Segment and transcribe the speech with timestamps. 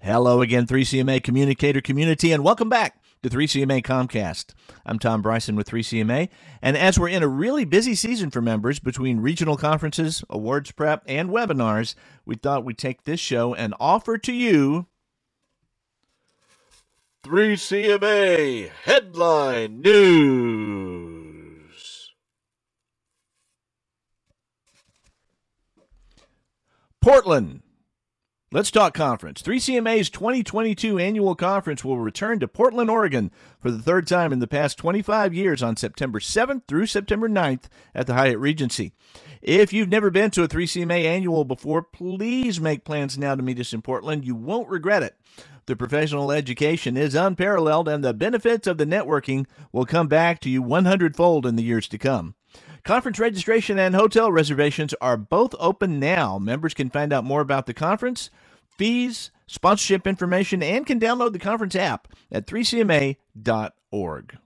[0.00, 4.54] Hello again, 3CMA communicator community, and welcome back to 3CMA Comcast.
[4.86, 6.28] I'm Tom Bryson with 3CMA,
[6.62, 11.02] and as we're in a really busy season for members between regional conferences, awards prep,
[11.06, 14.86] and webinars, we thought we'd take this show and offer to you
[17.28, 21.20] 3CMA Headline News.
[27.02, 27.60] Portland
[28.50, 29.42] Let's Talk Conference.
[29.42, 33.30] 3CMA's 2022 annual conference will return to Portland, Oregon
[33.60, 37.64] for the third time in the past 25 years on September 7th through September 9th
[37.94, 38.94] at the Hyatt Regency.
[39.42, 43.60] If you've never been to a 3CMA annual before, please make plans now to meet
[43.60, 44.24] us in Portland.
[44.24, 45.14] You won't regret it.
[45.66, 50.48] The professional education is unparalleled, and the benefits of the networking will come back to
[50.48, 52.34] you 100 fold in the years to come.
[52.88, 56.38] Conference registration and hotel reservations are both open now.
[56.38, 58.30] Members can find out more about the conference,
[58.78, 64.38] fees, sponsorship information, and can download the conference app at 3cma.org.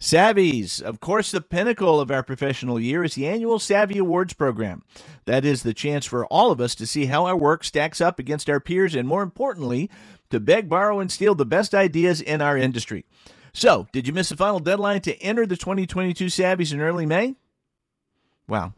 [0.00, 0.82] Savvies.
[0.82, 4.82] Of course, the pinnacle of our professional year is the annual Savvy Awards program.
[5.24, 8.18] That is the chance for all of us to see how our work stacks up
[8.18, 9.88] against our peers and, more importantly,
[10.30, 13.04] to beg, borrow, and steal the best ideas in our industry.
[13.52, 17.36] So, did you miss the final deadline to enter the 2022 Savvies in early May?
[18.46, 18.74] Wow.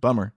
[0.00, 0.32] Bummer.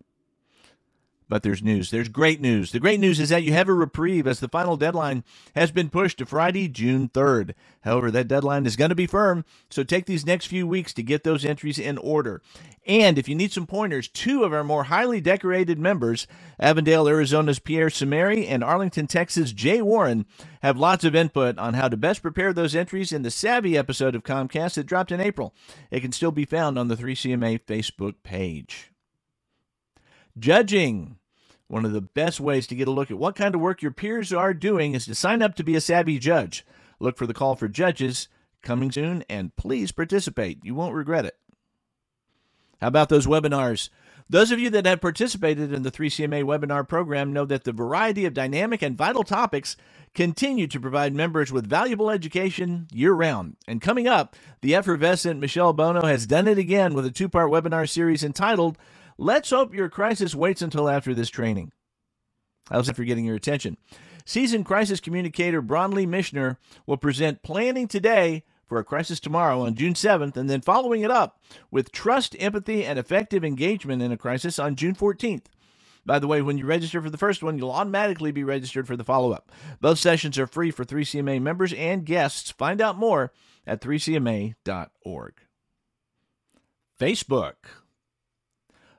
[1.33, 1.89] But there's news.
[1.89, 2.71] There's great news.
[2.71, 5.23] The great news is that you have a reprieve as the final deadline
[5.55, 7.55] has been pushed to Friday, June 3rd.
[7.81, 11.01] However, that deadline is going to be firm, so take these next few weeks to
[11.01, 12.43] get those entries in order.
[12.85, 16.27] And if you need some pointers, two of our more highly decorated members,
[16.59, 20.27] Avondale, Arizona's Pier Simeri and Arlington, Texas' Jay Warren,
[20.61, 24.13] have lots of input on how to best prepare those entries in the Savvy episode
[24.13, 25.55] of Comcast that dropped in April.
[25.89, 28.91] It can still be found on the 3CMA Facebook page.
[30.37, 31.17] Judging.
[31.73, 33.89] One of the best ways to get a look at what kind of work your
[33.89, 36.63] peers are doing is to sign up to be a savvy judge.
[36.99, 38.27] Look for the call for judges
[38.61, 40.59] coming soon and please participate.
[40.63, 41.35] You won't regret it.
[42.79, 43.89] How about those webinars?
[44.29, 48.25] Those of you that have participated in the 3CMA webinar program know that the variety
[48.25, 49.75] of dynamic and vital topics
[50.13, 53.57] continue to provide members with valuable education year round.
[53.67, 57.51] And coming up, the effervescent Michelle Bono has done it again with a two part
[57.51, 58.77] webinar series entitled
[59.17, 61.71] Let's hope your crisis waits until after this training.
[62.69, 63.77] How's that for getting your attention?
[64.25, 69.93] Seasoned crisis communicator Bronley Mishner will present Planning Today for a Crisis Tomorrow on June
[69.93, 74.57] 7th, and then following it up with Trust, Empathy, and Effective Engagement in a Crisis
[74.57, 75.45] on June 14th.
[76.05, 78.97] By the way, when you register for the first one, you'll automatically be registered for
[78.97, 79.51] the follow up.
[79.79, 82.51] Both sessions are free for 3CMA members and guests.
[82.51, 83.31] Find out more
[83.65, 85.33] at 3cma.org.
[86.99, 87.53] Facebook.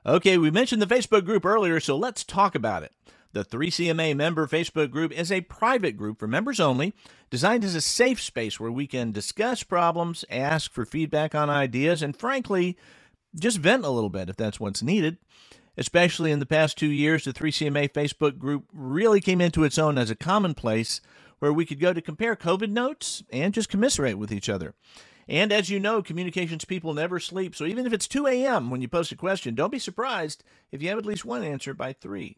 [0.07, 2.91] Okay, we mentioned the Facebook group earlier, so let's talk about it.
[3.33, 6.93] The 3CMA member Facebook group is a private group for members only,
[7.31, 12.03] designed as a safe space where we can discuss problems, ask for feedback on ideas,
[12.03, 12.77] and frankly,
[13.33, 15.17] just vent a little bit if that's what's needed.
[15.75, 19.97] Especially in the past two years, the 3CMA Facebook group really came into its own
[19.97, 21.01] as a common place
[21.45, 24.73] where we could go to compare COVID notes and just commiserate with each other.
[25.27, 27.55] And as you know, communications people never sleep.
[27.55, 28.71] So even if it's 2 a.m.
[28.71, 31.75] when you post a question, don't be surprised if you have at least one answer
[31.75, 32.35] by 3.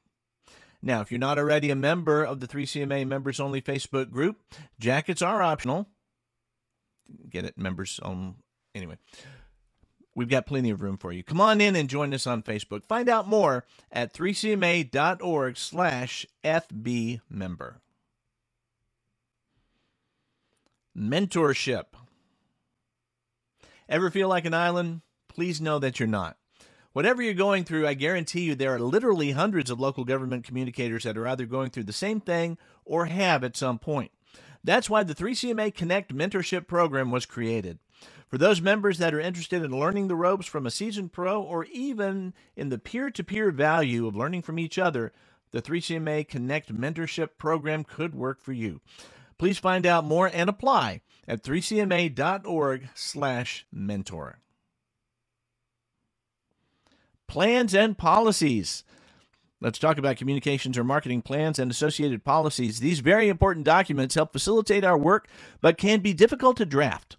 [0.81, 4.41] Now, if you're not already a member of the 3CMA members only Facebook group,
[4.77, 5.87] jackets are optional.
[7.29, 8.33] Get it, members only.
[8.75, 8.97] Anyway,
[10.15, 11.23] we've got plenty of room for you.
[11.23, 12.83] Come on in and join us on Facebook.
[12.83, 17.79] Find out more at 3cma.org slash FB member.
[20.97, 21.83] Mentorship.
[23.87, 25.01] Ever feel like an island?
[25.27, 26.37] Please know that you're not.
[26.91, 31.03] Whatever you're going through, I guarantee you there are literally hundreds of local government communicators
[31.03, 34.11] that are either going through the same thing or have at some point.
[34.63, 37.77] That's why the 3CMA Connect mentorship program was created.
[38.27, 41.65] For those members that are interested in learning the ropes from a seasoned pro or
[41.65, 45.13] even in the peer to peer value of learning from each other,
[45.51, 48.81] the 3CMA Connect mentorship program could work for you.
[49.37, 54.39] Please find out more and apply at 3cma.org slash mentor.
[57.27, 58.83] Plans and policies.
[59.59, 62.79] Let's talk about communications or marketing plans and associated policies.
[62.79, 65.27] These very important documents help facilitate our work,
[65.61, 67.17] but can be difficult to draft.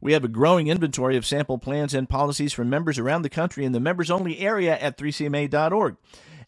[0.00, 3.64] We have a growing inventory of sample plans and policies from members around the country
[3.64, 5.96] in the members only area at 3cma.org.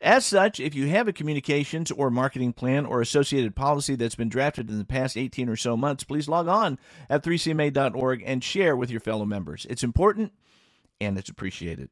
[0.03, 4.31] As such, if you have a communications or marketing plan or associated policy that's been
[4.31, 6.79] drafted in the past 18 or so months, please log on
[7.11, 9.67] at 3cma.org and share with your fellow members.
[9.69, 10.33] It's important
[11.01, 11.91] and it's appreciated.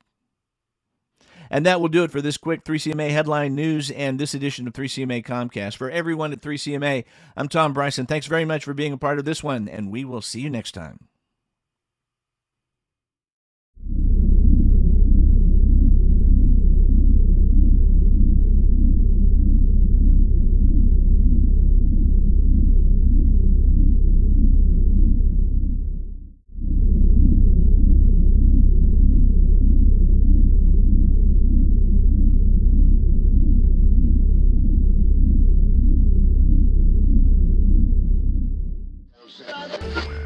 [1.50, 4.72] And that will do it for this quick 3CMA headline news and this edition of
[4.72, 5.76] 3CMA Comcast.
[5.76, 7.04] For everyone at 3CMA,
[7.36, 8.06] I'm Tom Bryson.
[8.06, 10.50] Thanks very much for being a part of this one, and we will see you
[10.50, 11.08] next time.
[39.80, 40.14] Bye.